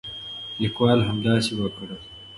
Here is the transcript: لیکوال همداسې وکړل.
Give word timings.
لیکوال 0.61 0.99
همداسې 1.09 1.51
وکړل. 1.59 2.01